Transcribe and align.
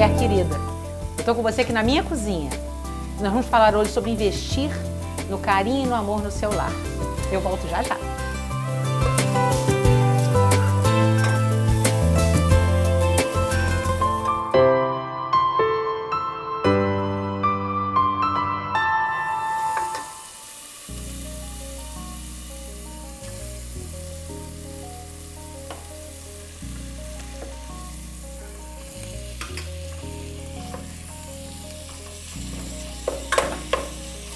mulher 0.00 0.18
querida. 0.18 0.56
Tô 1.26 1.34
com 1.34 1.42
você 1.42 1.60
aqui 1.60 1.74
na 1.74 1.82
minha 1.82 2.02
cozinha. 2.02 2.48
Nós 3.20 3.30
vamos 3.30 3.46
falar 3.46 3.76
hoje 3.76 3.90
sobre 3.90 4.10
investir 4.10 4.70
no 5.28 5.38
carinho 5.38 5.84
e 5.84 5.86
no 5.86 5.94
amor 5.94 6.22
no 6.22 6.30
seu 6.30 6.50
lar. 6.50 6.72
Eu 7.30 7.38
volto 7.42 7.68
já 7.68 7.82
já. 7.82 7.98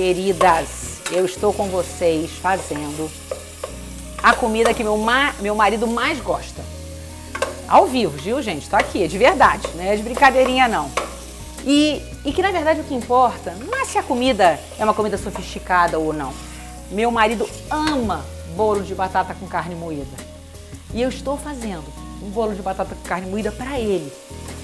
Queridas, 0.00 1.02
eu 1.12 1.26
estou 1.26 1.52
com 1.52 1.68
vocês 1.68 2.30
fazendo 2.30 3.10
a 4.22 4.32
comida 4.32 4.72
que 4.72 4.82
meu, 4.82 4.96
ma 4.96 5.34
meu 5.40 5.54
marido 5.54 5.86
mais 5.86 6.18
gosta. 6.20 6.62
Ao 7.68 7.86
vivo, 7.86 8.16
viu, 8.16 8.40
gente? 8.40 8.66
Tô 8.66 8.76
aqui, 8.76 9.04
é 9.04 9.06
de 9.06 9.18
verdade, 9.18 9.68
não 9.74 9.84
é 9.84 9.94
de 9.94 10.02
brincadeirinha, 10.02 10.66
não. 10.68 10.90
E, 11.66 12.00
e 12.24 12.32
que, 12.32 12.40
na 12.40 12.50
verdade, 12.50 12.80
o 12.80 12.84
que 12.84 12.94
importa 12.94 13.54
não 13.60 13.78
é 13.78 13.84
se 13.84 13.98
a 13.98 14.02
comida 14.02 14.58
é 14.78 14.84
uma 14.84 14.94
comida 14.94 15.18
sofisticada 15.18 15.98
ou 15.98 16.14
não. 16.14 16.32
Meu 16.90 17.10
marido 17.10 17.46
ama 17.68 18.24
bolo 18.56 18.82
de 18.82 18.94
batata 18.94 19.34
com 19.34 19.46
carne 19.46 19.74
moída. 19.74 20.16
E 20.94 21.02
eu 21.02 21.10
estou 21.10 21.36
fazendo 21.36 21.84
um 22.22 22.30
bolo 22.30 22.54
de 22.54 22.62
batata 22.62 22.94
com 22.94 23.06
carne 23.06 23.30
moída 23.30 23.52
para 23.52 23.78
ele. 23.78 24.10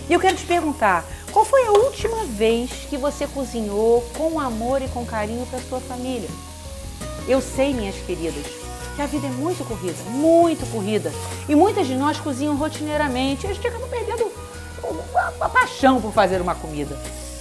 E 0.08 0.14
eu 0.14 0.18
quero 0.18 0.34
te 0.34 0.46
perguntar, 0.46 1.04
qual 1.36 1.44
foi 1.44 1.66
a 1.66 1.70
última 1.70 2.24
vez 2.24 2.70
que 2.88 2.96
você 2.96 3.26
cozinhou 3.26 4.00
com 4.16 4.40
amor 4.40 4.80
e 4.80 4.88
com 4.88 5.04
carinho 5.04 5.44
para 5.44 5.58
sua 5.58 5.78
família? 5.80 6.30
Eu 7.28 7.42
sei, 7.42 7.74
minhas 7.74 7.94
queridas, 7.94 8.46
que 8.94 9.02
a 9.02 9.06
vida 9.06 9.26
é 9.26 9.30
muito 9.30 9.62
corrida, 9.62 10.02
muito 10.08 10.64
corrida. 10.72 11.12
E 11.46 11.54
muitas 11.54 11.86
de 11.86 11.94
nós 11.94 12.18
cozinham 12.18 12.56
rotineiramente. 12.56 13.46
A 13.46 13.52
gente 13.52 13.68
acaba 13.68 13.86
perdendo 13.86 14.32
a 15.38 15.48
paixão 15.50 16.00
por 16.00 16.10
fazer 16.10 16.40
uma 16.40 16.54
comida. 16.54 16.98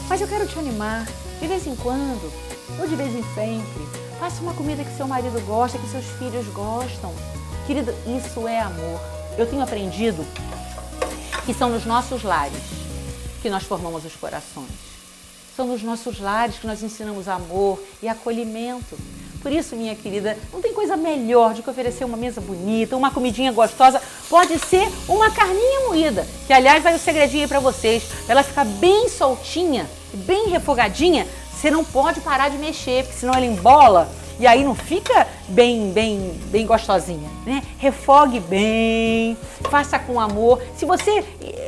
Mas 0.09 0.19
eu 0.19 0.27
quero 0.27 0.45
te 0.45 0.59
animar, 0.59 1.07
de 1.39 1.47
vez 1.47 1.65
em 1.65 1.75
quando, 1.77 2.33
ou 2.77 2.85
de 2.85 2.97
vez 2.97 3.15
em 3.15 3.23
sempre, 3.33 3.87
faça 4.19 4.41
uma 4.41 4.53
comida 4.53 4.83
que 4.83 4.93
seu 4.97 5.07
marido 5.07 5.39
gosta, 5.45 5.77
que 5.77 5.87
seus 5.87 6.05
filhos 6.19 6.45
gostam. 6.47 7.13
Querida, 7.65 7.95
isso 8.05 8.45
é 8.45 8.59
amor. 8.59 8.99
Eu 9.37 9.47
tenho 9.47 9.61
aprendido 9.61 10.25
que 11.45 11.53
são 11.53 11.69
nos 11.69 11.85
nossos 11.85 12.23
lares 12.23 12.84
que 13.45 13.49
nós 13.51 13.61
formamos 13.61 14.03
os 14.03 14.15
corações. 14.15 14.71
São 15.55 15.67
nos 15.67 15.83
nossos 15.83 16.19
lares 16.19 16.55
que 16.55 16.65
nós 16.65 16.81
ensinamos 16.81 17.27
amor 17.27 17.79
e 18.01 18.07
acolhimento. 18.07 18.97
Por 19.39 19.51
isso, 19.51 19.75
minha 19.75 19.95
querida, 19.95 20.35
não 20.51 20.63
tem 20.63 20.73
coisa 20.73 20.97
melhor 20.97 21.53
do 21.53 21.61
que 21.61 21.69
oferecer 21.69 22.05
uma 22.05 22.17
mesa 22.17 22.41
bonita, 22.41 22.97
uma 22.97 23.11
comidinha 23.11 23.51
gostosa. 23.51 24.01
Pode 24.31 24.57
ser 24.57 24.91
uma 25.07 25.29
carninha 25.29 25.81
moída, 25.81 26.27
que 26.47 26.53
aliás 26.53 26.81
vai 26.81 26.93
o 26.93 26.95
um 26.95 26.99
segredinho 26.99 27.43
aí 27.43 27.47
para 27.47 27.59
vocês. 27.59 28.05
Ela 28.27 28.41
ficar 28.41 28.65
bem 28.65 29.07
soltinha, 29.09 29.87
bem 30.11 30.49
refogadinha, 30.49 31.27
você 31.53 31.69
não 31.69 31.85
pode 31.85 32.21
parar 32.21 32.49
de 32.49 32.57
mexer, 32.57 33.03
porque 33.03 33.19
senão 33.19 33.35
ela 33.35 33.45
embola 33.45 34.09
e 34.39 34.45
aí 34.45 34.63
não 34.63 34.75
fica 34.75 35.27
bem, 35.47 35.91
bem, 35.91 36.39
bem 36.47 36.65
gostosinha, 36.65 37.29
né? 37.45 37.63
Refogue 37.77 38.39
bem, 38.39 39.37
faça 39.69 39.97
com 39.97 40.19
amor. 40.19 40.61
Se 40.75 40.85
você, 40.85 41.23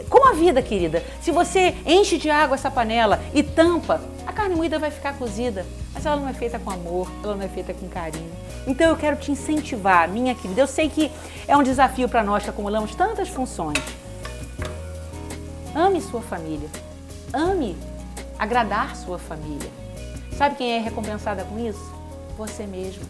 como 0.09 0.27
a 0.27 0.33
vida, 0.33 0.61
querida, 0.61 1.03
se 1.21 1.31
você 1.31 1.75
enche 1.85 2.17
de 2.17 2.29
água 2.29 2.55
essa 2.55 2.69
panela 2.69 3.21
e 3.33 3.41
tampa, 3.41 4.01
a 4.25 4.33
carne 4.33 4.55
moída 4.55 4.77
vai 4.77 4.91
ficar 4.91 5.17
cozida, 5.17 5.65
mas 5.93 6.05
ela 6.05 6.17
não 6.17 6.27
é 6.27 6.33
feita 6.33 6.59
com 6.59 6.69
amor, 6.69 7.09
ela 7.23 7.35
não 7.35 7.45
é 7.45 7.47
feita 7.47 7.73
com 7.73 7.87
carinho. 7.87 8.31
Então 8.67 8.89
eu 8.89 8.97
quero 8.97 9.15
te 9.15 9.31
incentivar, 9.31 10.09
minha 10.09 10.35
querida. 10.35 10.61
Eu 10.61 10.67
sei 10.67 10.89
que 10.89 11.09
é 11.47 11.55
um 11.55 11.63
desafio 11.63 12.09
para 12.09 12.21
nós 12.21 12.43
que 12.43 12.49
acumulamos 12.49 12.93
tantas 12.93 13.29
funções. 13.29 13.79
Ame 15.73 16.01
sua 16.01 16.21
família. 16.21 16.67
Ame 17.33 17.77
agradar 18.37 18.95
sua 18.95 19.17
família. 19.17 19.69
Sabe 20.37 20.55
quem 20.55 20.73
é 20.73 20.79
recompensada 20.79 21.43
com 21.45 21.57
isso? 21.57 21.96
Você 22.37 22.65
mesmo. 22.65 23.03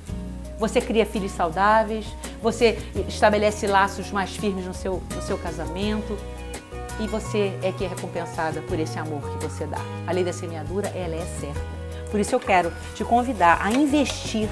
Você 0.57 0.81
cria 0.81 1.05
filhos 1.05 1.31
saudáveis, 1.33 2.05
você 2.41 2.79
estabelece 3.07 3.67
laços 3.67 4.11
mais 4.11 4.35
firmes 4.35 4.65
no 4.65 4.73
seu, 4.73 5.03
no 5.13 5.21
seu 5.21 5.37
casamento 5.37 6.17
e 6.99 7.07
você 7.07 7.53
é 7.61 7.71
que 7.71 7.85
é 7.85 7.87
recompensada 7.87 8.61
por 8.61 8.79
esse 8.79 8.97
amor 8.97 9.21
que 9.21 9.47
você 9.47 9.67
dá. 9.67 9.77
A 10.07 10.11
lei 10.11 10.23
da 10.23 10.33
semeadura, 10.33 10.87
ela 10.89 11.15
é 11.15 11.25
certa. 11.39 11.61
Por 12.09 12.19
isso 12.19 12.33
eu 12.33 12.39
quero 12.39 12.71
te 12.95 13.03
convidar 13.03 13.59
a 13.61 13.71
investir 13.71 14.49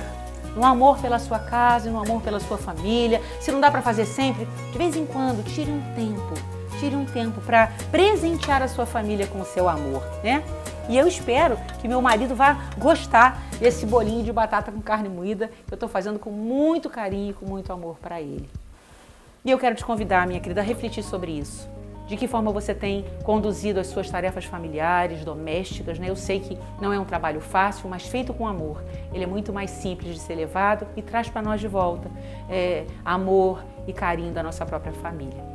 no 0.56 0.64
amor 0.64 1.00
pela 1.00 1.18
sua 1.18 1.40
casa, 1.40 1.90
no 1.90 2.00
amor 2.00 2.22
pela 2.22 2.40
sua 2.40 2.58
família. 2.58 3.22
Se 3.42 3.52
não 3.52 3.60
dá 3.60 3.72
para 3.72 3.82
fazer 3.82 4.06
sempre, 4.06 4.48
de 4.72 4.78
vez 4.78 4.96
em 4.96 5.06
quando, 5.06 5.44
tire 5.44 5.72
um 5.72 5.82
tempo. 5.96 6.55
Tire 6.80 6.96
um 6.96 7.06
tempo 7.06 7.42
para 7.42 7.72
presentear 7.92 8.62
a 8.62 8.68
sua 8.68 8.86
família 8.86 9.28
com 9.28 9.42
o 9.42 9.46
seu 9.46 9.70
amor, 9.70 10.04
né? 10.24 10.44
E 10.88 10.98
eu 10.98 11.08
espero 11.08 11.58
que 11.82 11.88
meu 11.88 12.02
marido 12.02 12.36
vá 12.36 12.58
gostar 12.78 13.42
desse 13.60 13.86
bolinho 13.86 14.24
de 14.24 14.32
batata 14.32 14.72
com 14.72 14.82
carne 14.82 15.10
moída 15.10 15.48
que 15.66 15.74
eu 15.74 15.76
estou 15.76 15.90
fazendo 15.90 16.20
com 16.20 16.30
muito 16.30 16.90
carinho 16.90 17.32
e 17.32 17.34
com 17.34 17.46
muito 17.46 17.74
amor 17.74 17.98
para 18.00 18.22
ele. 18.22 18.48
E 19.44 19.50
eu 19.50 19.58
quero 19.58 19.76
te 19.76 19.86
convidar, 19.86 20.28
minha 20.28 20.40
querida, 20.40 20.62
a 20.62 20.64
refletir 20.64 21.04
sobre 21.04 21.32
isso. 21.32 21.68
De 22.08 22.16
que 22.16 22.28
forma 22.28 22.52
você 22.52 22.76
tem 22.76 23.04
conduzido 23.24 23.80
as 23.80 23.88
suas 23.88 24.10
tarefas 24.10 24.46
familiares, 24.46 25.26
domésticas, 25.26 25.98
né? 25.98 26.10
Eu 26.10 26.16
sei 26.16 26.40
que 26.40 26.58
não 26.80 26.94
é 26.94 27.00
um 27.00 27.06
trabalho 27.06 27.42
fácil, 27.42 27.90
mas 27.90 28.06
feito 28.06 28.32
com 28.32 28.48
amor. 28.48 28.84
Ele 29.12 29.24
é 29.24 29.28
muito 29.28 29.52
mais 29.52 29.72
simples 29.72 30.14
de 30.14 30.20
ser 30.20 30.36
levado 30.36 30.86
e 30.96 31.02
traz 31.02 31.30
para 31.30 31.42
nós 31.42 31.60
de 31.60 31.68
volta 31.68 32.12
é, 32.48 32.86
amor 33.04 33.64
e 33.88 33.94
carinho 33.94 34.32
da 34.32 34.44
nossa 34.44 34.64
própria 34.66 34.94
família. 34.94 35.55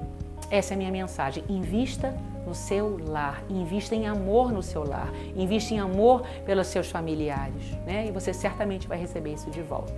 Essa 0.50 0.72
é 0.72 0.74
a 0.74 0.78
minha 0.78 0.90
mensagem. 0.90 1.44
Invista 1.48 2.14
no 2.44 2.54
seu 2.54 2.98
lar, 3.08 3.42
invista 3.48 3.94
em 3.94 4.06
amor 4.06 4.50
no 4.50 4.62
seu 4.62 4.84
lar, 4.84 5.08
invista 5.36 5.74
em 5.74 5.78
amor 5.78 6.22
pelos 6.44 6.66
seus 6.66 6.90
familiares, 6.90 7.70
né? 7.86 8.06
E 8.08 8.10
você 8.10 8.32
certamente 8.32 8.88
vai 8.88 8.98
receber 8.98 9.32
isso 9.32 9.50
de 9.50 9.62
volta. 9.62 9.94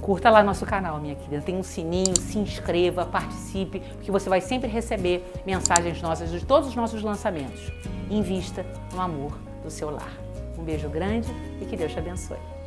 Curta 0.00 0.30
lá 0.30 0.42
nosso 0.42 0.66
canal, 0.66 0.98
minha 1.00 1.14
querida. 1.14 1.42
Tem 1.42 1.56
um 1.56 1.62
sininho, 1.62 2.18
se 2.18 2.38
inscreva, 2.38 3.04
participe, 3.04 3.80
porque 3.80 4.10
você 4.10 4.28
vai 4.28 4.40
sempre 4.40 4.68
receber 4.68 5.24
mensagens 5.46 6.00
nossas 6.02 6.30
de 6.30 6.44
todos 6.44 6.70
os 6.70 6.74
nossos 6.74 7.02
lançamentos. 7.02 7.70
Invista 8.10 8.66
no 8.92 9.00
amor 9.00 9.38
do 9.62 9.70
seu 9.70 9.90
lar. 9.90 10.12
Um 10.58 10.64
beijo 10.64 10.88
grande 10.88 11.28
e 11.60 11.64
que 11.66 11.76
Deus 11.76 11.92
te 11.92 11.98
abençoe. 11.98 12.61